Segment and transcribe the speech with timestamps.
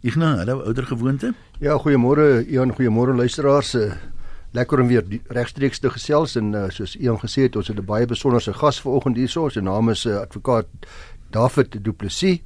[0.00, 1.34] Ignas, hallo ouer gewoonte.
[1.60, 3.74] Ja, goeiemôre Ian, goeiemôre luisteraars.
[3.76, 3.92] Eh,
[4.56, 7.84] lekker om weer regstreeks te gesels en uh, soos Ian gesê het, ons het 'n
[7.84, 9.50] baie besonderse gas vanoggend hierso.
[9.50, 10.66] Sy naam is uh, advokaat
[11.30, 12.40] David Du Plessis.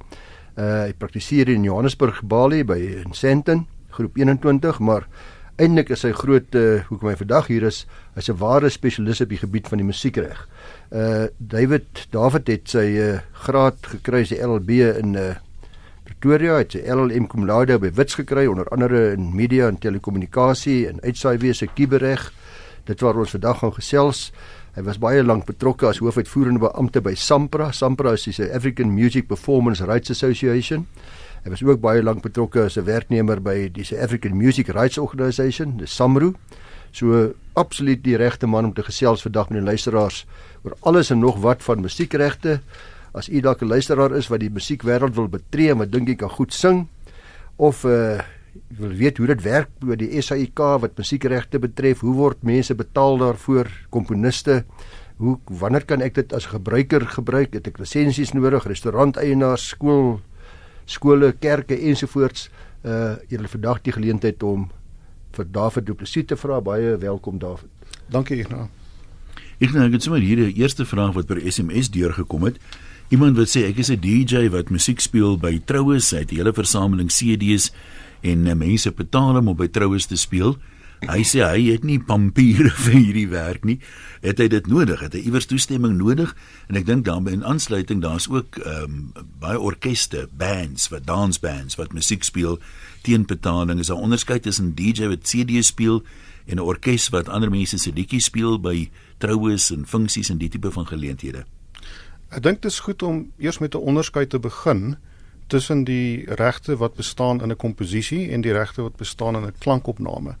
[0.57, 5.07] Uh, hy praktiseer in Johannesburg Bali by Sandton, groep 21, maar
[5.55, 9.29] eintlik is hy groot uh, hoekom hy vandag hier is, hy's 'n ware spesialis op
[9.29, 10.47] die gebied van die musiekreg.
[10.91, 15.35] Uh David David het sy uh, graad gekry die LLB in uh
[16.23, 20.85] Pretoria het sy LLM cum laude by Wits gekry onder andere in media en telekommunikasie
[20.87, 22.23] en uitsaaiwese kubereg.
[22.87, 24.21] Dit waar ons vandag gaan gesels.
[24.75, 27.69] Hy was baie lank betrokke as hoofuitvoerende beampte by SAMPRA.
[27.75, 30.87] SAMPRA is die African Music Performance Rights Association.
[31.43, 34.97] Hy was ook baie lank betrokke as 'n werknemer by die South African Music Rights
[34.97, 36.33] Organisation, die SAMRO.
[36.91, 40.25] So absoluut die regte man om te gesels vandag met die luisteraars
[40.63, 42.61] oor alles en nog wat van musiekregte
[43.15, 46.17] as u dalk 'n luisteraar is wat die musiekwêreld wil betree en wat dink ek
[46.17, 46.87] kan goed sing
[47.55, 48.19] of uh
[48.77, 53.17] wil weet hoe dit werk by die SAIK wat musiekregte betref, hoe word mense betaal
[53.17, 54.63] daarvoor, komponiste,
[55.17, 57.53] hoe wanneer kan ek dit as gebruiker gebruik?
[57.53, 60.21] Het ek lisensies nodig, restauranteienaars, skool
[60.85, 62.49] skole, kerke ensovoorts.
[62.85, 64.69] Uh julle vandag die geleentheid om
[65.35, 66.61] vir David Du Plessis te vra.
[66.61, 67.69] Baie welkom David.
[68.07, 68.69] Dankie Ignas.
[69.59, 72.59] Ek nou het sommer hier die eerste vraag wat per SMS deurgekom het.
[73.13, 76.35] Iemand wat sê ek is 'n DJ wat musiek speel by troues, hy het 'n
[76.41, 77.69] hele versameling CD's
[78.21, 80.57] en uh, mense betaal hom om by troues te speel.
[81.05, 83.79] Hy sê hy het nie papiere vir hierdie werk nie.
[84.21, 84.99] Het hy dit nodig?
[84.99, 86.35] Het hy iewers toestemming nodig?
[86.67, 91.77] En ek dink dan in aansluiting daar's ook ehm um, baie orkeste, bands, wat dansbands
[91.77, 92.57] wat musiek speel
[93.03, 93.79] teen betaling.
[93.79, 96.01] Is daar onderskeid tussen DJ wat CD's speel
[96.47, 100.49] en 'n orkes wat ander mense se liedjies speel by troues en funksies en die
[100.49, 101.45] tipe van geleenthede?
[102.29, 104.97] Ek dink dit is goed om eers met 'n onderskeid te begin
[105.47, 109.53] tussen die regte wat bestaan in 'n komposisie en die regte wat bestaan in 'n
[109.59, 110.35] klankopname.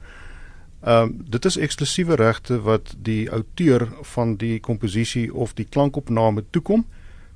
[0.81, 6.43] Ehm um, dit is eksklusiewe regte wat die outeur van die komposisie of die klankopname
[6.49, 6.85] toekom.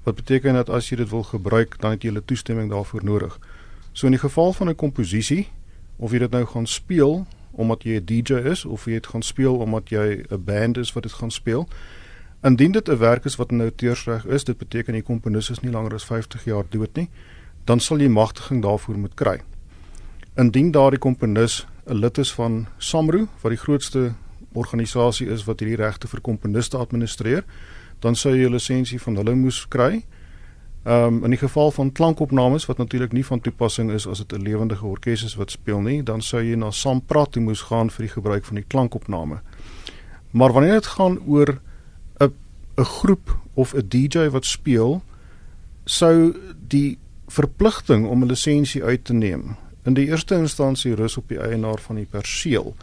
[0.04, 3.40] Wat beteken dat as jy dit wil gebruik, dan het jy 'n toestemming daarvoor nodig.
[3.92, 5.48] So in die geval van 'n komposisie
[5.96, 9.22] of jy dit nou gaan speel omdat jy 'n DJ is of jy dit gaan
[9.22, 11.68] speel omdat jy 'n band is wat dit gaan speel,
[12.42, 15.72] Indien dit 'n werk is wat in outeursreg is, dit beteken die komponis is nie
[15.72, 17.10] langer as 50 jaar dood nie,
[17.66, 19.42] dan sal jy magtiging daarvoor moet kry.
[20.36, 24.14] Indien daardie komponis 'n lid is van SAMRO, wat die grootste
[24.54, 27.44] organisasie is wat hierdie regte vir komponiste administreer,
[28.00, 30.06] dan sou jy 'n lisensie van hulle moes kry.
[30.86, 34.34] Ehm um, in die geval van klankopnames wat natuurlik nie van toepassing is as dit
[34.34, 37.90] 'n lewendige orkes is wat speel nie, dan sou jy na SAMPRA toe moes gaan
[37.90, 39.42] vir die gebruik van die klankopname.
[40.32, 41.60] Maar wanneer dit gaan oor
[42.80, 45.02] 'n groep of 'n DJ wat speel
[45.86, 46.36] sou
[46.68, 46.98] die
[47.28, 51.80] verpligting om 'n lisensie uit te neem in die eerste instansie rus op die eienaar
[51.80, 52.76] van die perseel.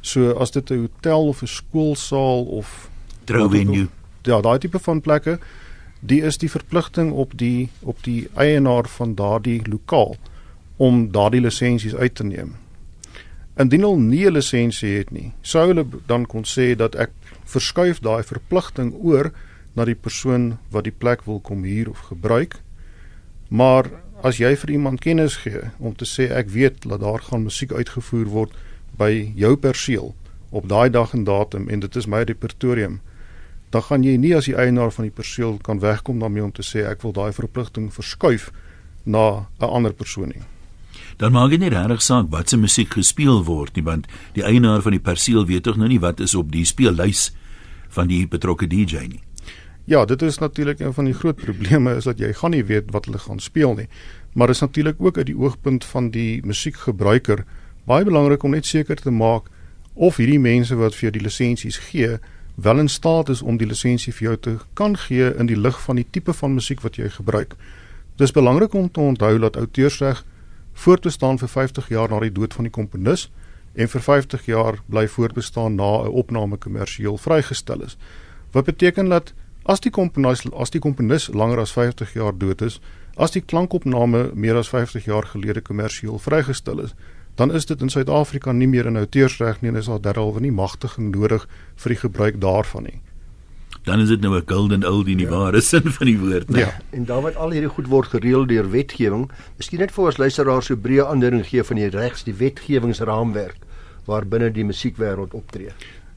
[0.00, 2.90] So as dit 'n hotel of 'n skoolsaal of
[3.24, 3.88] trouvenue
[4.22, 5.38] ja, daai tipe van plekke,
[6.00, 10.16] die is die verpligting op die op die eienaar van daardie lokaal
[10.76, 12.54] om daardie lisensies uit te neem.
[13.56, 17.10] Indien hulle nie 'n lisensie het nie, sou hulle dan kon sê dat ek
[17.46, 19.30] verskuif daai verpligting oor
[19.76, 22.58] na die persoon wat die plek wil kom huur of gebruik.
[23.48, 23.90] Maar
[24.24, 27.72] as jy vir iemand kennis gee om te sê ek weet dat daar gaan musiek
[27.72, 28.56] uitgevoer word
[28.96, 30.14] by jou perseel
[30.50, 33.00] op daai dag en datum en dit is my repertorium,
[33.70, 36.64] dan gaan jy nie as die eienaar van die perseel kan wegkom daarmee om te
[36.64, 38.50] sê ek wil daai verpligting verskuif
[39.04, 40.42] na 'n ander persoon nie.
[41.16, 44.82] Dan maak dit nie regtig saak wat se musiek gespeel word nie, want die eienaar
[44.84, 47.30] van die perseel weet tog nou nie wat is op die speellys
[47.96, 49.22] van die betrokke DJ nie.
[49.88, 52.92] Ja, dit is natuurlik een van die groot probleme is dat jy gaan nie weet
[52.92, 53.88] wat hulle gaan speel nie.
[54.34, 57.46] Maar dit is natuurlik ook uit die oogpunt van die musiekgebruiker
[57.86, 59.48] baie belangrik om net seker te maak
[59.94, 62.18] of hierdie mense wat vir jou die lisensies gee,
[62.60, 65.80] wel in staat is om die lisensie vir jou te kan gee in die lig
[65.86, 67.54] van die tipe van musiek wat jy gebruik.
[68.20, 70.24] Dis belangrik om te onthou dat outeursreg
[70.76, 73.26] voortbestaan vir 50 jaar na die dood van die komponis
[73.74, 77.96] en vir 50 jaar bly voortbestaan na 'n opname kommersieel vrygestel is.
[78.52, 79.32] Wat beteken dat
[79.64, 82.80] as die komponis as die komponis langer as 50 jaar dood is,
[83.16, 86.94] as die klankopname meer as 50 jaar gelede kommersieel vrygestel is,
[87.34, 90.52] dan is dit in Suid-Afrika nie meer in outeursreg nie en is daar derhalwe nie
[90.52, 93.00] magtiging nodig vir die gebruik daarvan nie
[93.86, 95.32] dan is dit nou 'n golden old in die ja.
[95.32, 96.58] ware sin van die woord, né?
[96.58, 100.16] Ja, en daar wat al hierdie goed word gereël deur wetgewing, miskien net vir ons
[100.16, 103.62] luisteraars so breë aandering gee van die regs, die wetgewingsraamwerk
[104.06, 105.70] waarbinne die musiekwêreld optree.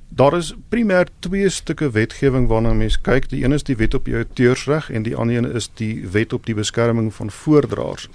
[0.09, 3.29] Daar is primêr twee stukke wetgewing waarna mens kyk.
[3.29, 6.33] Die een is die wet op die auteursreg en die ander een is die wet
[6.33, 8.09] op die beskerming van voordraers.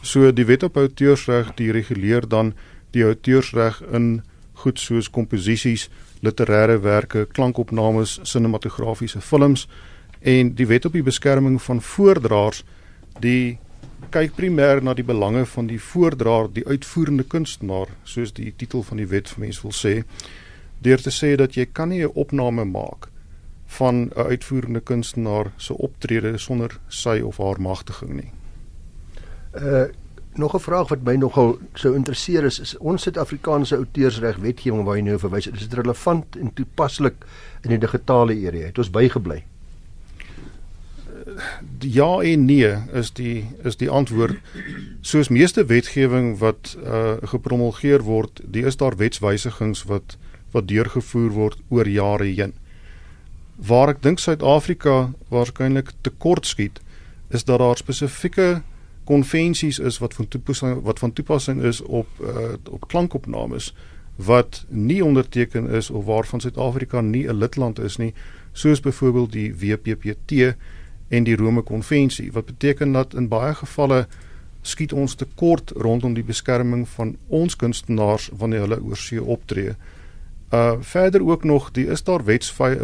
[0.00, 2.54] So die wet op outeursreg die reguleer dan
[2.96, 4.22] die outeursreg in
[4.52, 5.90] goed soos komposisies,
[6.20, 9.66] literêre werke, klankopnames, sinematografiese films
[10.20, 12.64] en die wet op die beskerming van voordraers
[13.20, 13.58] die
[14.12, 19.00] kyk primêr na die belange van die voordraer, die uitvoerende kunstenaar, soos die titel van
[19.00, 19.94] die wet vir mense wil sê,
[20.84, 23.08] deur te sê dat jy kan nie 'n opname maak
[23.66, 28.32] van 'n uitvoerende kunstenaar se optrede sonder sy of haar magtiging nie.
[29.54, 29.86] Uh
[30.38, 34.96] nog 'n vraag wat my nogal sou interesseer is, is ons Suid-Afrikaanse outeursreg wetgewing waar
[34.96, 37.14] jy nou verwys, is dit relevant en toepaslik
[37.62, 38.58] in die digitale era?
[38.58, 39.44] Het ons bygebly?
[41.78, 44.36] ja en nee is die is die antwoord.
[45.00, 50.16] Soos meeste wetgewing wat uh gepromulgeer word, die is daar wetswysigings wat
[50.52, 52.54] wat deurgevoer word oor jare heen.
[53.56, 56.80] Waar ek dink Suid-Afrika waarskynlik tekort skiet,
[57.28, 58.62] is dat daar spesifieke
[59.06, 63.72] konvensies is wat van toepassing wat van toepassing is op uh op klankopnames
[64.16, 68.14] wat nie onderteken is of waarvan Suid-Afrika nie 'n lidland is nie,
[68.52, 70.56] soos byvoorbeeld die WPPT
[71.08, 74.06] en die Rome konvensie wat beteken dat in baie gevalle
[74.62, 79.74] skiet ons tekort rondom die beskerming van ons kunstenaars wanneer hulle oor see optree.
[80.50, 82.24] Uh verder ook nog die is daar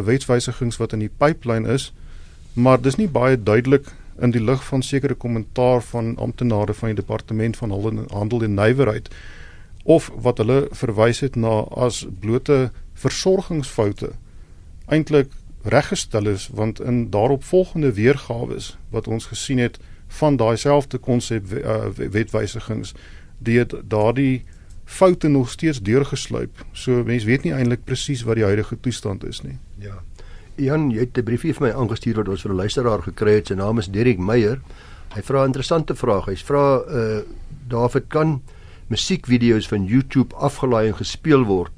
[0.05, 1.93] wetswysigings wat in die pipeline is,
[2.53, 3.87] maar dis nie baie duidelik
[4.21, 7.71] in die lig van sekere kommentaar van amptenare van die departement van
[8.11, 9.09] handel en nywerheid
[9.83, 14.13] of wat hulle verwys het na as blote versorgingsfoute
[14.87, 15.31] eintlik
[15.63, 18.59] reggestel is want in daaropvolgende weergawe
[18.91, 22.95] wat ons gesien het van daai selfde konsep uh, wetwysigings
[23.39, 24.45] die het daardie
[24.85, 26.65] foute nog steeds deurgesluip.
[26.73, 29.57] So mense weet nie eintlik presies wat die huidige toestand is nie.
[29.81, 30.03] Ja.
[30.57, 33.47] Jan, jy het 'n briefie vir my aangestuur wat ons vir 'n luisteraar gekry het.
[33.47, 34.61] Sy naam is Derek Meyer.
[35.15, 36.27] Hy vra 'n interessante vraag.
[36.27, 37.23] Hy vra uh
[37.69, 38.43] David kan
[38.89, 41.73] musiekvideo's van YouTube afgelaai en gespeel word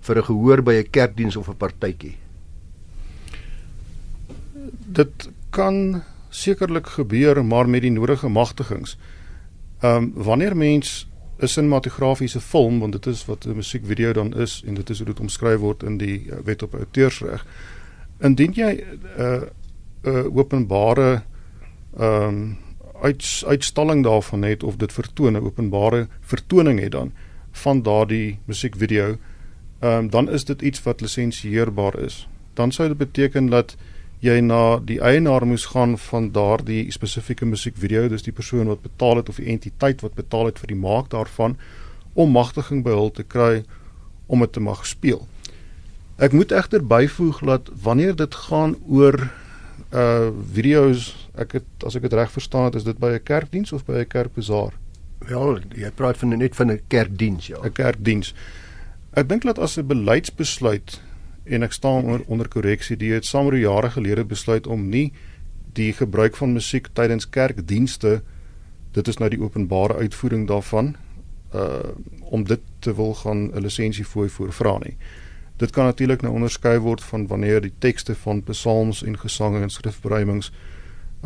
[0.00, 2.16] vir 'n gehoor by 'n kerkdiens of 'n partytjie?
[4.86, 8.96] dit kan sekerlik gebeur maar met die nodige magtigings.
[9.80, 11.08] Ehm um, wanneer mens
[11.38, 15.06] 'n sinematografiese film want dit is wat 'n musiekvideo dan is en dit is hoe
[15.06, 17.46] dit omskryf word in die eh, wet op outeursreg.
[18.20, 19.42] Indien jy 'n uh, eh,
[20.02, 21.22] 'n uh, openbare
[21.98, 22.56] ehm um,
[23.02, 27.12] uit, uitstalling daarvan het of dit vertoon 'n openbare vertoning het dan
[27.50, 29.16] van daardie musiekvideo,
[29.78, 32.28] ehm um, dan is dit iets wat lisensieerbaar is.
[32.54, 33.76] Dan sou dit beteken dat
[34.18, 39.16] jy na die eienaar moes gaan van daardie spesifieke musiekvideo, dis die persoon wat betaal
[39.16, 41.56] het of die entiteit wat betaal het vir die maak daarvan
[42.14, 43.62] om magtiging by hul te kry
[44.26, 45.26] om dit te mag speel.
[46.18, 49.30] Ek moet egter byvoeg dat wanneer dit gaan oor
[49.94, 53.72] uh video's, ek het as ek dit reg verstaan het, is dit by 'n kerkdiens
[53.72, 54.74] of by 'n kerkbazaar?
[55.18, 57.58] Wel, jy praat van net van 'n kerkdiens, ja.
[57.62, 58.34] 'n Kerkdiens.
[59.14, 61.00] Ek dink dat as 'n beleidsbesluit
[61.44, 65.12] en ek staan onder onder korreksie die het saam oor jare gelede besluit om nie
[65.72, 68.22] die gebruik van musiek tydens kerkdienste
[68.92, 70.96] dit is nou die openbare uitvoering daarvan
[71.54, 71.94] uh
[72.30, 74.96] om dit te wil gaan 'n lisensie fooi voor vra nie.
[75.58, 79.70] Dit kan natuurlik nou onderskei word van wanneer die tekste van psalms en gesange en
[79.70, 80.52] skrifberuimings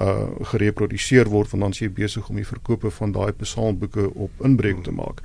[0.01, 4.31] uh gereproduseer word want dan is jy besig om die verkope van daai psalmboeke op
[4.41, 5.21] inbreuk te maak.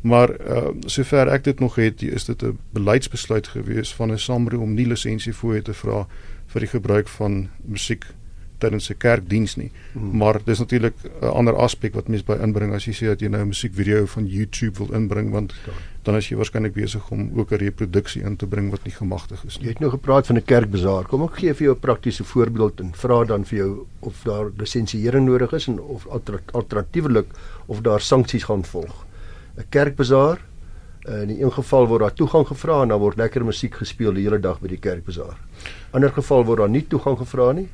[0.00, 4.58] Maar uh, sover ek dit nog het, is dit 'n beleidsbesluit gewees van 'n SAMRO
[4.58, 6.06] om nie lisensie voor te vra
[6.46, 8.06] vir die gebruik van musiek
[8.58, 9.70] tydens 'n kerkdiens nie.
[9.92, 10.16] Hmm.
[10.16, 13.28] Maar dis natuurlik 'n ander aspek wat mens by inbring as jy sê dat jy
[13.28, 15.72] nou 'n musiekvideo van YouTube wil inbring want ja.
[16.02, 19.44] dan is jy waarskynlik besig om ook 'n reproduksie in te bring wat nie gemagtig
[19.44, 19.64] is nie.
[19.64, 21.04] Jy het nou gepraat van 'n kerkbazaar.
[21.04, 24.50] Kom ek gee vir jou 'n praktiese voorbeeld en vra dan vir jou of daar
[24.56, 26.06] lisensiering nodig is en of
[26.52, 27.26] alternatiefelik
[27.66, 29.06] of daar sanksies gaan volg.
[29.58, 30.46] 'n kerkbazaar.
[31.08, 34.40] In een geval word daar toegang gevra en dan word lekker musiek gespeel die hele
[34.40, 35.38] dag by die kerkbazaar.
[35.90, 37.68] Ander geval word daar nie toegang gevra nie.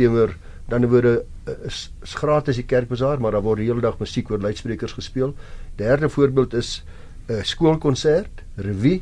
[0.00, 0.34] Teenoor
[0.70, 4.30] dan word uh, is, is gratis die kerkbazaar, maar daar word die hele dag musiek
[4.30, 5.34] oor luidsprekers gespeel.
[5.80, 6.82] Derde voorbeeld is
[7.28, 9.00] 'n uh, skoolkonsert, revue.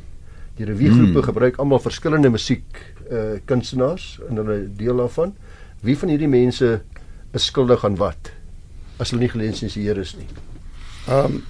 [0.57, 1.29] Die revue groepe hmm.
[1.29, 2.65] gebruik almal verskillende musiek
[3.11, 5.37] uh kunstenaars in hulle deel daarvan.
[5.81, 6.83] Wie van hierdie mense
[7.33, 8.33] is skuldig aan wat
[8.99, 10.27] as hulle nie gelisensieer is nie?
[11.07, 11.43] Ehm um,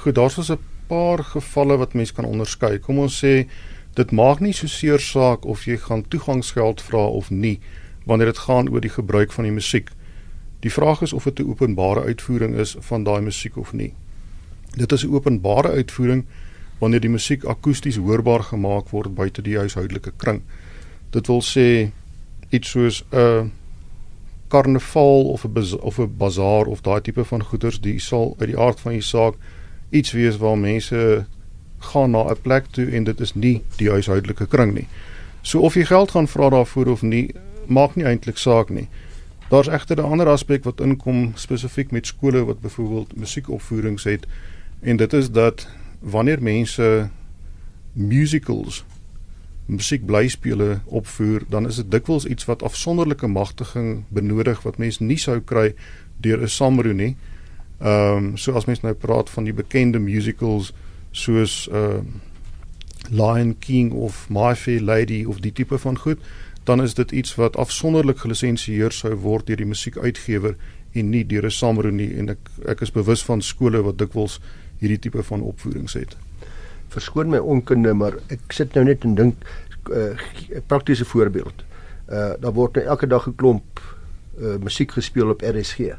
[0.00, 2.78] Goed, daar's ons 'n paar gevalle wat mens kan onderskei.
[2.78, 3.48] Kom ons sê
[3.94, 7.60] dit maak nie so seer saak of jy gaan toegangsgeld vra of nie
[8.04, 9.90] wanneer dit gaan oor die gebruik van die musiek.
[10.60, 13.94] Die vraag is of dit 'n openbare uitvoering is van daai musiek of nie.
[14.76, 16.24] Dit is 'n openbare uitvoering
[16.78, 20.42] wanneer die musiek akoesties hoorbaar gemaak word buite die huishoudelike kring.
[21.10, 21.90] Dit wil sê
[22.50, 23.52] iets soos 'n
[24.48, 28.58] karnaval of 'n of 'n bazaar of daai tipe van goederes, die sal uit die
[28.58, 29.34] aard van die saak
[29.90, 31.26] iets wees waar mense
[31.78, 34.88] gaan na 'n plek toe en dit is nie die huishoudelike kring nie.
[35.42, 37.34] So of jy geld gaan vra daarvoor of nie,
[37.70, 38.88] maak nie eintlik saak nie.
[39.50, 44.26] Daar's egter 'n ander aspek wat inkom spesifiek met skole wat byvoorbeeld musiekopvoerings het
[44.80, 45.68] en dit is dat
[46.00, 47.10] wanneer mense
[47.92, 48.84] musicals
[49.66, 55.40] musiekblyspele opvoer, dan is dit dikwels iets wat afsonderlike magtiging benodig wat mens nie sou
[55.40, 55.74] kry
[56.16, 57.16] deur 'n Samro nie.
[57.80, 60.72] Ehm um, so as mens nou praat van die bekende musicals
[61.10, 62.04] soos ehm uh,
[63.10, 66.18] Lion King of My Fair Lady of die tipe van goed,
[66.70, 70.56] dan is dit iets wat afsonderlik gelisensieer sou word deur die musiekuitgewer
[70.94, 74.40] en nie deur 'n Samro nie en ek ek is bewus van skole wat dikwels
[74.78, 76.16] hierdie tipe van opvoerings het
[76.94, 79.36] verskoon my onkunde, maar ek sit nou net en dink
[79.88, 80.10] 'n uh,
[80.50, 81.64] eh, praktiese voorbeeld.
[82.10, 83.80] Uh daar word nou elke dag 'n klomp
[84.40, 85.94] uh musiek gespeel op RSG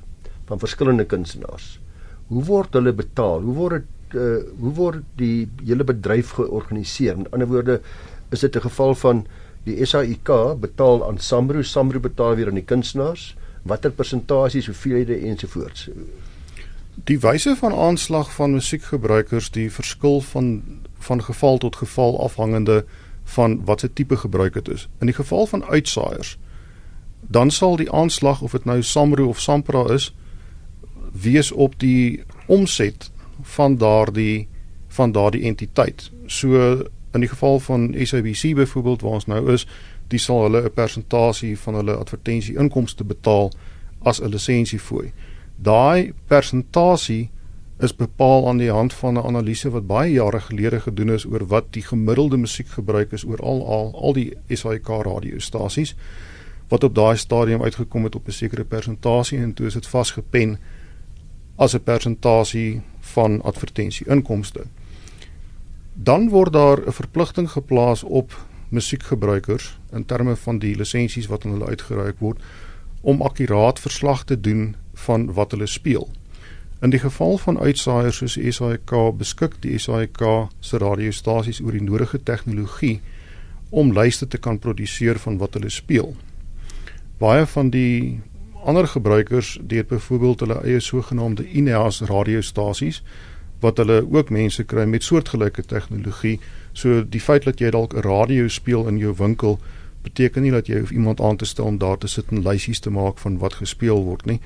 [0.46, 1.80] van verskillende kunstenaars.
[2.28, 3.42] Hoe word hulle betaal?
[3.42, 7.16] Hoe word dit uh hoe word die hele bedryf georganiseer?
[7.18, 7.82] In ander woorde,
[8.32, 9.26] is dit 'n geval van
[9.64, 13.36] die SAIK betaal aan Samro, Samro betaal weer aan die kunstenaars?
[13.64, 15.90] Watter persentasies, hoeveelhede ensovoorts?
[17.06, 20.62] Die wyse van aanslag van musiekgebruikers die verskil van
[21.02, 22.86] van geval tot geval afhangende
[23.24, 24.88] van watse tipe gebruik dit is.
[25.00, 26.38] In die geval van uitsaaiers
[27.28, 30.12] dan sal die aanslag of dit nou Samro of Sampra is
[31.12, 34.48] wees op die omset van daardie
[34.88, 36.10] van daardie entiteit.
[36.26, 39.68] So in die geval van SABC byvoorbeeld waar ons nou is,
[40.08, 43.52] die sal hulle 'n persentasie van hulle advertensie inkomste betaal
[44.02, 45.12] as 'n lisensiefooi
[45.62, 47.30] daai persentasie
[47.82, 51.48] is bepaal aan die hand van 'n analise wat baie jare gelede gedoen is oor
[51.48, 55.96] wat die gemiddelde musiekgebruik is oor al al al die SAK radiostasies
[56.68, 60.58] wat op daai stadium uitgekom het op 'n sekere persentasie en toe is dit vasgepen
[61.56, 64.64] as 'n persentasie van advertensie inkomste.
[65.94, 68.38] Dan word daar 'n verpligting geplaas op
[68.70, 72.40] musiekgebruikers in terme van die lisensies wat aan hulle uitgereik word
[73.02, 76.10] om akkuraat verslag te doen van wat hulle speel.
[76.82, 80.24] In die geval van uitsaaiers soos die SAIK beskik die SAIK
[80.60, 83.02] se radiostasies oor die nodige tegnologie
[83.70, 86.16] om lyste te kan produseer van wat hulle speel.
[87.18, 88.22] Baie van die
[88.64, 93.04] ander gebruikers het byvoorbeeld hulle eie sogenaamde INEAS radiostasies
[93.62, 96.40] wat hulle ook mense kry met soortgelyke tegnologie.
[96.74, 99.60] So die feit dat jy dalk 'n radio speel in jou winkel
[100.04, 102.80] beteken nie dat jy hoef iemand aan te stel om daar te sit en lysies
[102.80, 104.40] te maak van wat gespeel word nie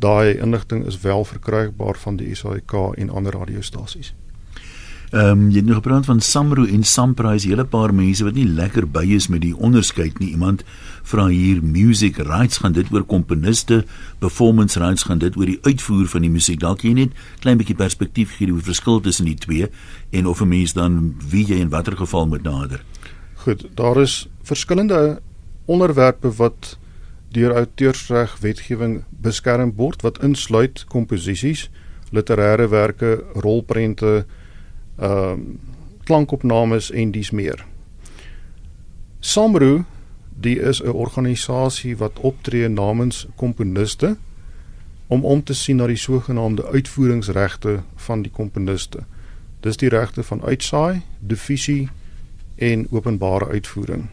[0.00, 4.14] daai inligting is wel verkrygbaar van die SAK en ander radiostasies.
[5.10, 8.46] Ehm um, jy het nog gepraat van Samro en Samprise, hele paar mense wat nie
[8.46, 10.30] lekker by is met die onderskeid nie.
[10.30, 10.62] Iemand
[11.10, 13.82] vra hier music rights gaan dit oor komponiste,
[14.22, 16.60] performance rights gaan dit oor die uitvoer van die musiek.
[16.62, 19.70] Dalk jy net klein bietjie perspektief gee oor verskil tussen die twee
[20.10, 22.84] en of 'n mens dan wie jy in watter geval moet nader.
[23.34, 25.20] Goed, daar is verskillende
[25.66, 26.78] onderwerpe wat
[27.32, 31.70] deur outeursreg wetgewing beskerm word wat insluit komposisies,
[32.12, 34.26] literêre werke, rolprente,
[34.98, 35.68] ehm uh,
[36.10, 37.60] klankopnames en dies meer.
[39.20, 39.84] Samro,
[40.40, 44.16] die is 'n organisasie wat optree namens komponiste
[45.06, 48.98] om om te sien na die sogenaamde uitvoeringsregte van die komponiste.
[49.60, 51.88] Dis die regte van uitsaai, divisie
[52.56, 54.08] en openbare uitvoering.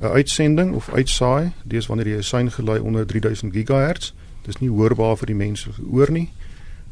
[0.00, 4.12] 'n uitsending of uitsaai, dis wanneer jy 'n sein gelei onder 3000 GHz.
[4.42, 6.30] Dis nie hoorbaar vir die mense gehoor nie.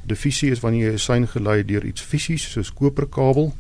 [0.02, 3.54] Diffusie is wanneer jy 'n sein gelei deur iets fisies soos koperkabel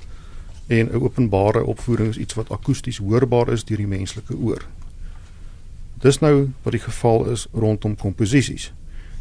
[0.66, 4.62] en 'n openbare opvoering is iets wat akoesties hoorbaar is deur die menslike oor.
[6.00, 8.72] Dis nou wat die geval is rondom komposisies.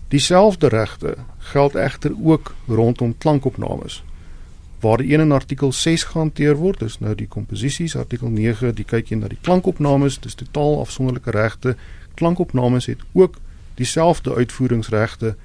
[0.07, 4.03] Dieselfde regte geld egter ook rondom klankopnames
[4.85, 8.85] waar die een in artikel 6 gehanteer word, is nou die komposisies, artikel 9, die
[8.85, 11.73] kyk jy na die klankopnames, dis totaal afsonderlike regte.
[12.13, 13.39] Klankopnames het ook
[13.79, 15.35] dieselfde uitvoeringsregte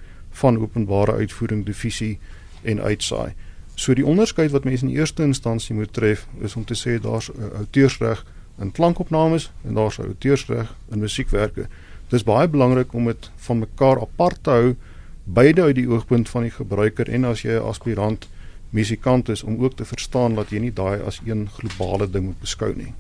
[0.43, 2.19] van openbare uitvoering, divisie
[2.63, 3.33] en uitsaai.
[3.81, 7.31] So die onderskeid wat mense in eerste instansie moet tref is om te sê daar's
[7.33, 8.21] outeursreg
[8.61, 11.65] in klankopnames en daar's outeursreg in musiekwerke.
[12.13, 14.75] Dis baie belangrik om dit van mekaar apart te hou
[15.25, 18.29] beide uit die oogpunt van die gebruiker en as jy 'n aspirant
[18.71, 22.41] musikant is om ook te verstaan dat jy nie daai as een globale ding moet
[22.41, 22.93] beskou nie.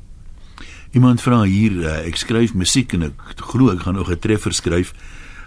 [0.92, 4.52] Iemand vra hier, uh, ek skryf musiek en ek glo ek gaan nog 'n treffer
[4.52, 4.94] skryf.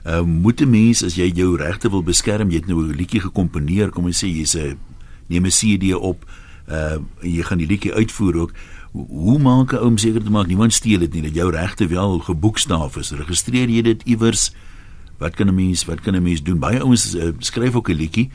[0.05, 3.21] Uh, moet 'n mens as jy jou regte wil beskerm, jy het nou 'n liedjie
[3.21, 4.77] gekomponeer, kom ons sê jy's 'n
[5.27, 6.25] neem 'n CD op,
[6.67, 8.51] uh jy gaan die liedjie uitvoer ook.
[8.91, 11.87] Hoe maak 'n ou om seker te maak niemand steel dit nie dat jou regte
[11.87, 13.11] wel geboekstaaf is?
[13.11, 14.53] Registreer jy dit iewers?
[15.17, 16.59] Wat kan 'n mens wat kan 'n mens doen?
[16.59, 18.29] Baie ouens uh, skryf ook 'n liedjie,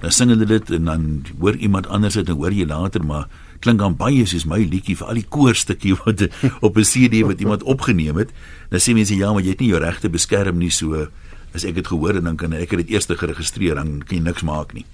[0.00, 3.28] dan sing hulle dit en dan hoor iemand anders dit en hoor jy later maar
[3.60, 6.28] klink dan baie soos my liedjie vir al die koorstukkie wat
[6.60, 8.30] op 'n CD wat iemand opgeneem het.
[8.68, 11.08] Dan sê mense ja, maar jy het nie jou regte beskerm nie so
[11.54, 14.42] as ek dit gehoor en dan kan ek dit eers geregistreer dan kan jy niks
[14.42, 14.84] maak nie.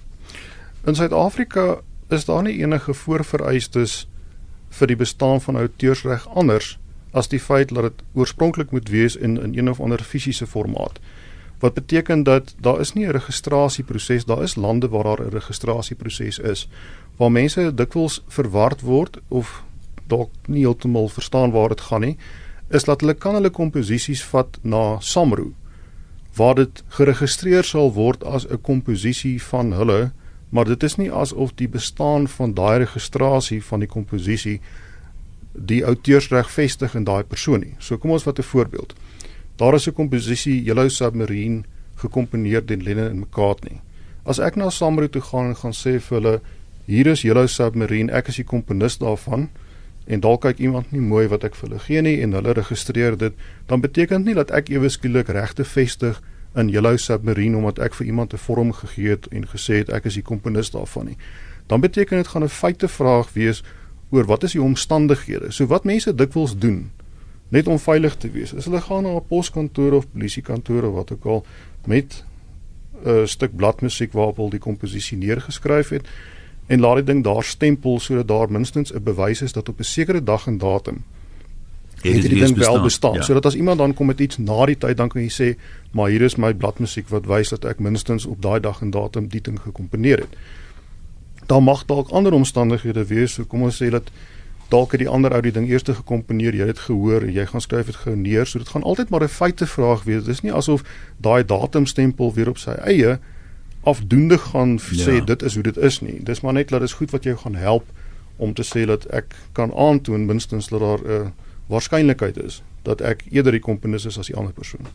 [0.85, 4.07] In Suid-Afrika is daar nie enige voorvereistes
[4.79, 6.79] vir die bestaan van outeursreg anders
[7.13, 11.01] as die feit dat dit oorspronklik moet wees in in een of ander fisiese formaat.
[11.61, 16.39] Wat beteken dat daar is nie 'n registrasieproses, daar is lande waar daar 'n registrasieproses
[16.39, 16.69] is
[17.17, 19.63] waar mense dikwels verward word of
[20.07, 22.17] dalk nie heeltemal verstaan waar dit gaan nie,
[22.69, 25.53] is dat hulle kan hulle komposisies vat na SAMRO
[26.35, 30.13] waar dit geregistreer sal word as 'n komposisie van hulle,
[30.51, 34.61] maar dit is nie asof die bestaan van daai registrasie van die komposisie
[35.55, 37.75] die outeursreg vestig in daai persoon nie.
[37.79, 38.95] So kom ons vat 'n voorbeeld.
[39.57, 41.63] Daar is 'n komposisie Yellow Submarine
[41.97, 43.81] gekomponeer deur Lennon en McCartney.
[44.25, 46.41] As ek na Samro toe gaan en gaan sê vir hulle
[46.87, 49.49] hier is Yellow Submarine, ek is die komponis daarvan
[50.07, 53.17] en dalk kyk iemand nie mooi wat ek vir hulle gee nie en hulle registreer
[53.17, 53.33] dit,
[53.67, 56.21] dan beteken dit nie dat ek ewe skielik regte vestig
[56.55, 60.05] in Yellow Submarine omdat ek vir iemand 'n vorm gegee het en gesê het ek
[60.05, 61.17] is die komponis daarvan nie.
[61.67, 63.63] Dan beteken dit gaan 'n feite vraag wees
[64.11, 65.51] oor wat is die omstandighede.
[65.51, 66.91] So wat mense dikwels doen
[67.49, 68.53] net om veilig te wees.
[68.53, 71.45] Is hulle gaan na 'n poskantoor of polisiekantoor of wat ook al
[71.85, 72.25] met
[73.05, 76.09] 'n stuk bladmusiek waarop hulle die komposisie neergeskryf het
[76.67, 79.85] en laat die ding daar stempel sodat daar minstens 'n bewys is dat op 'n
[79.85, 81.05] sekere dag en datum
[82.03, 83.15] het die ding wel bestaan.
[83.15, 83.23] Ja.
[83.23, 85.59] Sodat as iemand dan kom met iets na die tyd dan kan jy sê,
[85.93, 89.29] "Maar hier is my bladmusiek wat wys dat ek minstens op daai dag en datum
[89.29, 90.35] die ding gekomponeer het."
[91.51, 93.33] daar mag dalk ander omstandighede wees.
[93.33, 94.11] So kom ons sê dat
[94.71, 97.47] dalk het die ander ou die ding eers gekomponeer, jy het dit gehoor en jy
[97.51, 98.47] gaan skryf dit gou neer.
[98.47, 100.23] So dit gaan altyd maar 'n feite vraag wees.
[100.25, 100.85] Dit is nie asof
[101.19, 103.19] daai datumstempel weer op sy eie
[103.83, 105.05] afdoende gaan ja.
[105.07, 106.23] sê dit is hoe dit is nie.
[106.23, 107.85] Dis maar net dat dit is goed wat jou gaan help
[108.37, 111.27] om te sê dat ek kan aantoon minstens dat daar 'n uh,
[111.71, 114.87] waarskynlikheid is dat ek eerder die komponis is as die ander persoon.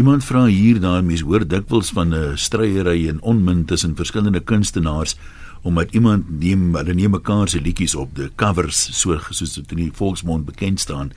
[0.00, 4.40] Iemand vra hier daar mense hoor dikwels van 'n uh, stryery en onmin tussen verskillende
[4.40, 5.16] kunstenaars
[5.62, 9.76] omdat iemand neem hulle neem mekaar se liedjies op die covers so soos dit in
[9.76, 11.12] die volksmond bekend staan.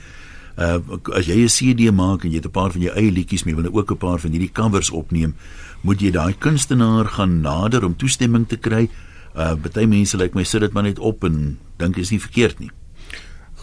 [0.55, 0.77] Uh
[1.17, 3.55] as jy 'n CD maak en jy het 'n paar van jou eie liedjies mee,
[3.55, 5.35] wil jy ook 'n paar van hierdie covers opneem,
[5.81, 8.89] moet jy daai kunstenaar gaan nader om toestemming te kry.
[9.35, 12.21] Uh baie mense lyk like my sit dit maar net op en dink is nie
[12.21, 12.71] verkeerd nie.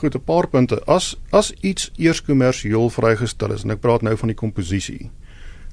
[0.03, 0.83] Goed, 'n paar punte.
[0.85, 5.11] As as iets eers kommersieel vrygestel is en ek praat nou van die komposisie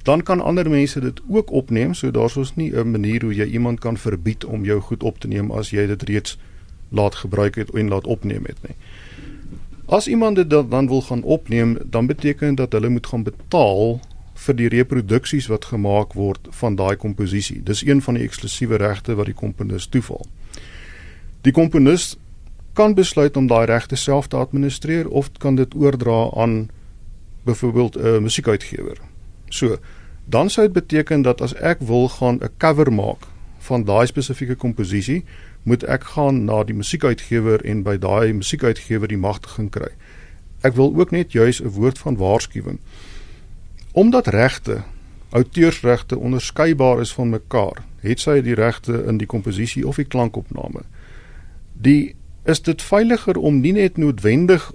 [0.02, 1.94] dan kan ander mense dit ook opneem.
[1.94, 5.18] So daar's ons nie 'n manier hoe jy iemand kan verbied om jou goed op
[5.18, 6.38] te neem as jy dit reeds
[6.88, 8.76] laat gebruik het en laat opneem het nie.
[9.86, 14.00] As iemand dit dan wil gaan opneem, dan beteken dit dat hulle moet gaan betaal
[14.34, 17.62] vir die reproduksies wat gemaak word van daai komposisie.
[17.62, 20.26] Dis een van die eksklusiewe regte wat die komponis toeval.
[21.40, 22.16] Die komponis
[22.72, 26.70] kan besluit om daai regte self te administreer of kan dit oordra aan
[27.44, 28.98] byvoorbeeld 'n musiekuitgewer.
[29.48, 29.76] So,
[30.24, 33.26] dan sou dit beteken dat as ek wil gaan 'n cover maak
[33.58, 35.24] van daai spesifieke komposisie,
[35.62, 39.90] moet ek gaan na die musiekuitgewer en by daai musiekuitgewer die magtiging kry.
[40.60, 42.78] Ek wil ook net juis 'n woord van waarskuwing.
[43.92, 44.82] Omdat regte,
[45.30, 50.80] outeursregte onderskeibaar is van mekaar, het sy die regte in die komposisie of die klankopname.
[51.72, 54.70] Die is dit veiliger om nie net noodwendig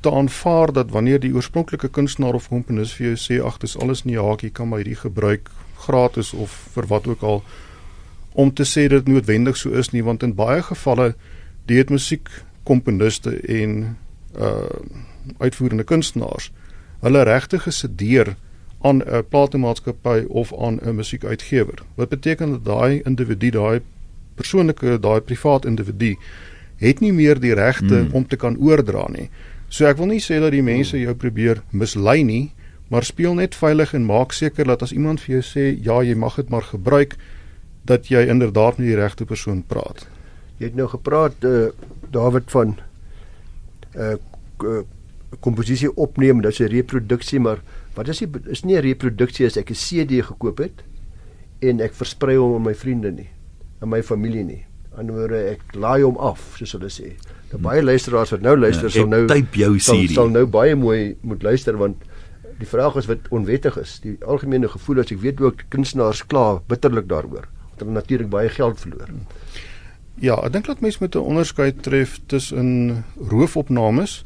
[0.00, 4.04] te aanvaar dat wanneer die oorspronklike kunstenaar of komponis vir jou sê ag dis alles
[4.04, 5.50] nie haak jy kan maar hierdie gebruik
[5.86, 7.42] gratis of vir wat ook al
[8.32, 11.12] om te sê dit noodwendig so is nie want in baie gevalle
[11.66, 12.28] die musiek
[12.64, 13.96] komponiste en
[14.38, 14.80] uh
[15.38, 16.50] uitvoerende kunstenaars
[17.02, 18.34] hulle regte gesedeer
[18.82, 21.82] aan 'n platenmaatskappy of aan 'n musiekuitgewer.
[21.94, 23.80] Wat beteken dat daai individu daai
[24.34, 26.16] persoonlike daai privaat individu
[26.82, 28.12] het nie meer die regte hmm.
[28.12, 29.30] om te kan oordra nie
[29.72, 32.42] So ek wil nie sê dat die mense jou probeer mislei nie,
[32.92, 36.12] maar speel net veilig en maak seker dat as iemand vir jou sê ja, jy
[36.12, 37.16] mag dit maar gebruik,
[37.88, 40.04] dat jy inderdaad met die regte persoon praat.
[40.60, 41.70] Jy het nou gepraat uh,
[42.12, 42.74] David van
[43.96, 44.18] uh,
[44.60, 44.82] uh,
[45.40, 47.64] komposisie opneem, dis 'n reproduksie, maar
[47.96, 50.84] wat is die is nie 'n reproduksie as ek 'n CD gekoop het
[51.62, 53.30] en ek versprei hom aan my vriende nie,
[53.80, 54.64] aan my familie nie.
[54.98, 57.14] Anderswoorde ek laai hom af, soos hulle sê.
[57.52, 60.74] Nou baie luisteraars wat nou luister ja, sal nou typ jou sal, sal nou baie
[60.76, 62.04] mooi moet luister want
[62.58, 63.98] die vraag is wat onwettig is.
[64.04, 68.52] Die algemene gevoel is ek weet ook kunstenaars kla bitterlik daaroor want hulle natuurlik baie
[68.52, 69.08] geld verloor.
[70.20, 74.24] Ja, ek dink dat mense moet 'n onderskeid tref tussen roofopnames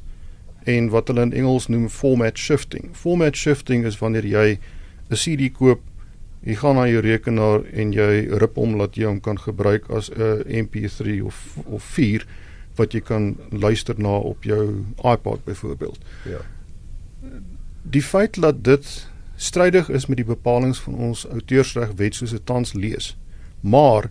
[0.66, 2.90] en wat hulle in Engels noem format shifting.
[2.92, 4.59] Format shifting is wanneer jy
[5.11, 5.81] 'n CD koop,
[6.46, 10.11] jy gaan na jou rekenaar en jy rip hom laat jy hom kan gebruik as
[10.11, 12.26] 'n MP3 of of 4
[12.76, 15.98] wat jy kan luister na op jou iPod byvoorbeeld.
[16.24, 16.40] Ja.
[17.82, 22.72] Die feit dat dit strydig is met die bepalinge van ons outeursregwet soos dit tans
[22.72, 23.16] lees,
[23.61, 24.11] maar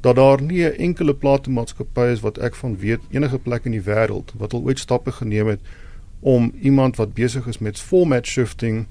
[0.00, 3.82] dat daar nie 'n enkele platenmaatskappy is wat ek van weet enige plek in die
[3.82, 5.60] wêreld wat al ooit stappe geneem het
[6.20, 8.86] om iemand wat besig is met format shifting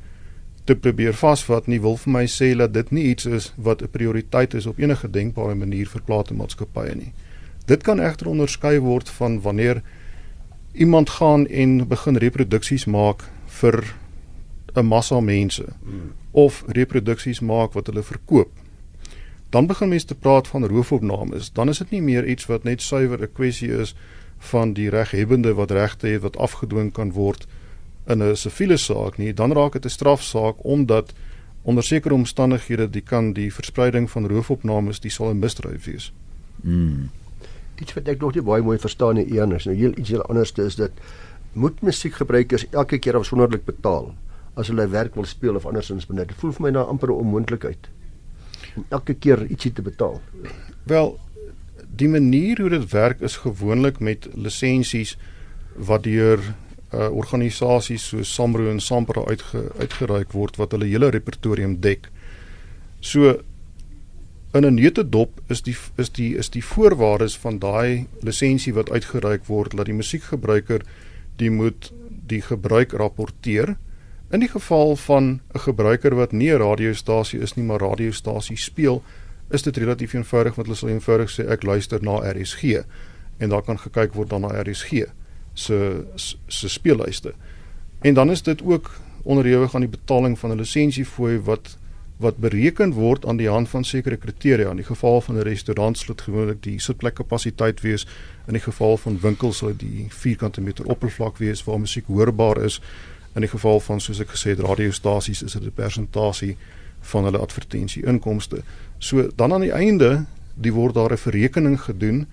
[0.68, 3.92] te probeer vasvat nie wil vir my sê dat dit nie iets is wat 'n
[3.92, 7.14] prioriteit is op enige denkbare manier vir platenmaatskappye nie.
[7.66, 9.82] Dit kan egter onderskei word van wanneer
[10.74, 13.96] iemand gaan en begin reproduksies maak vir
[14.76, 16.12] 'n massa mense hmm.
[16.32, 18.52] of reproduksies maak wat hulle verkoop
[19.50, 21.52] dan begin mense te praat van roofopnames.
[21.52, 23.96] Dan is dit nie meer iets wat net suiwer 'n kwessie is
[24.38, 27.48] van die reghebbende wat regte het wat afgedwing kan word
[28.08, 29.34] in 'n siviele saak nie.
[29.34, 31.14] Dan raak dit 'n strafsaak omdat
[31.62, 36.14] onder sekere omstandighede die kan die verspreiding van roofopnames die sal 'n misdryf wees.
[36.62, 37.10] Mm.
[37.76, 40.22] Iets wat ek nog nie baie mooi verstaan nie, Ian, is nou heel iets heel
[40.22, 40.92] anders is dit
[41.54, 44.14] moet musiekgebruikers elke keer afsonderlik betaal
[44.54, 46.28] as hulle werk wil speel of andersins benut.
[46.28, 47.90] Dit voel vir my na amper 'n onmoontlikheid
[48.76, 50.22] om elke keer ietsie te betaal.
[50.84, 51.20] Wel,
[51.96, 55.18] die manier hoe dit werk is gewoonlik met lisensies
[55.76, 56.40] wat deur
[56.94, 62.10] uh, organisasies soos Samro en Sampra uitge, uitgereik word wat hulle hele repertorium dek.
[63.02, 63.40] So
[64.54, 69.46] in 'n neutedop is die is die is die voorwaardes van daai lisensie wat uitgereik
[69.46, 70.82] word dat die musiekgebruiker
[71.36, 71.92] die moet
[72.28, 73.78] die gebruik rapporteer
[74.30, 79.04] In die geval van 'n gebruiker wat nie 'n radiostasie is nie, maar radiostasie speel,
[79.50, 82.84] is dit relatief eenvoudig want hulle sal eenvoudig sê ek luister na RSG
[83.38, 85.08] en daar kan gekyk word na RSG
[85.58, 86.06] se
[86.46, 87.34] se speellyste.
[88.02, 88.92] En dan is dit ook
[89.24, 91.78] onderhewig aan die betaling van 'n lisensiefooi wat
[92.18, 94.70] wat bereken word aan die hand van sekere kriteria.
[94.70, 98.08] In die geval van 'n restaurant sal dit gewoonlik die sitplekkapasiteit wees.
[98.48, 102.64] In die geval van winkels sal dit die vierkante meter oppervlak wees waar musiek hoorbaar
[102.64, 102.82] is.
[103.34, 106.58] In die geval van soos ek gesê het radiostasies is dit 'n persentasie
[107.00, 108.64] van hulle advertensie inkomste.
[108.98, 112.28] So dan aan die einde, die word daar 'n verrekening gedoen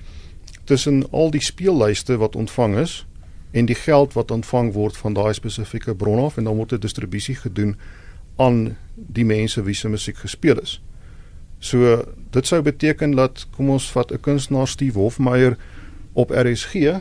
[0.64, 3.06] tussen al die speellyste wat ontvang is
[3.54, 6.82] en die geld wat ontvang word van daai spesifieke bron af en dan word 'n
[6.82, 7.76] distribusie gedoen
[8.36, 10.82] aan die mense wie se musiek gespeel is.
[11.58, 15.56] So dit sou beteken dat kom ons vat 'n kunstenaar Steve Hofmeyer
[16.12, 17.00] op RSG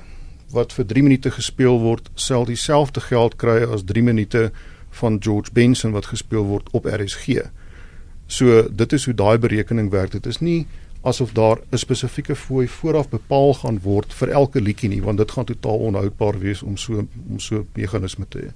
[0.51, 4.51] wat vir 3 minute gespeel word, sal dieselfde geld kry as 3 minute
[4.89, 7.49] van George Benson wat gespeel word op RSG.
[8.27, 10.11] So dit is hoe daai berekening werk.
[10.11, 10.67] Dit is nie
[11.03, 15.31] asof daar 'n spesifieke fooi vooraf bepaal gaan word vir elke liedjie nie, want dit
[15.31, 18.49] gaan totaal onhoudbaar wees om so om so meganisme te hê.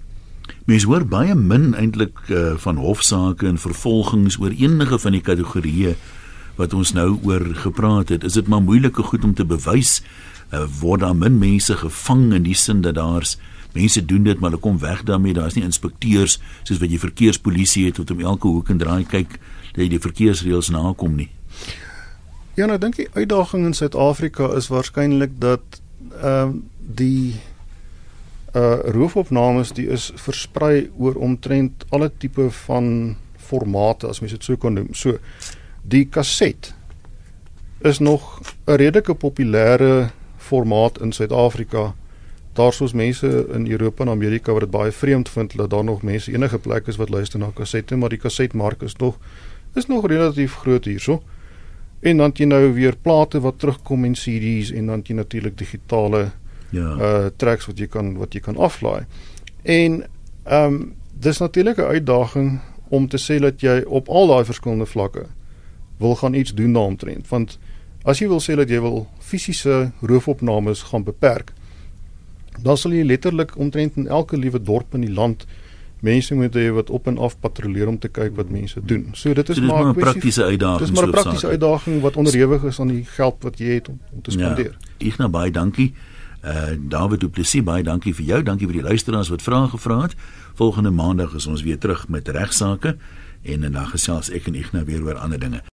[0.65, 5.95] Mens hoor baie min eintlik uh, van hofsaake en vervolgings oor enige van die kategorieë
[6.55, 8.23] wat ons nou oor gepraat het.
[8.23, 10.01] Is dit maar moeilike goed om te bewys
[10.53, 13.37] uh, word daar min mense gevang in die sin dat daar's
[13.73, 17.85] mense doen dit maar hulle kom weg daarmee daar's nie inspekteurs soos wat jy verkeerspolisie
[17.85, 19.37] het wat om elke hoek en draai kyk
[19.73, 21.29] dat jy die verkeersreëls nakom nie
[22.57, 25.77] Ja nou dink die uitdaging in Suid-Afrika is waarskynlik dat
[26.21, 26.55] ehm uh,
[26.97, 27.35] die
[28.57, 32.87] uh roofopnames die is versprei oor omtrent alle tipe van
[33.37, 34.89] formate as mens dit so kan noem.
[34.97, 35.19] So
[35.83, 36.73] die kaset
[37.85, 41.93] is nog 'n redelike populêre formaat in Suid-Afrika.
[42.53, 46.01] Daar's ons mense in Europa en Amerika wat dit baie vreemd vind dat daar nog
[46.01, 49.17] mense enige plek is wat luister na kasette, maar die kasetmark is nog
[49.75, 51.21] is nog relatief groot hierso.
[51.99, 56.31] En dan jy nou weer plate wat terugkom en CD's en dan jy natuurlik digitale
[56.69, 59.05] ja uh tracks wat jy kan wat jy kan aflaai.
[59.63, 60.03] En
[60.43, 64.85] ehm um, dis natuurlik 'n uitdaging om te sê dat jy op al daai verskillende
[64.85, 65.25] vlakke
[65.97, 67.57] wil gaan iets doen daaromtrent want
[68.07, 71.51] As jy wil sê dat jy wil fisiese roofopnames gaan beperk,
[72.63, 75.43] dan sal jy letterlik omtrent in elke liewe dorp in die land
[76.01, 79.07] mense moet hê wat op en af patrolleer om te kyk wat mense doen.
[79.13, 80.89] So dit is, so, dit maar 'n praktiese uitdaging.
[80.89, 83.99] Dis maar 'n praktiese uitdaging wat onderhewig is aan die geld wat jy het om,
[84.11, 84.77] om te spandeer.
[84.97, 85.93] Ja, nou baie dankie.
[86.45, 88.43] Uh David Du Plessis baie dankie vir jou.
[88.43, 90.15] Dankie vir die luisteraars wat vrae gevra het.
[90.53, 92.97] Volgende maandag is ons weer terug met regsaake
[93.43, 95.61] en dan gesels ek en Ignas weer oor ander dinge.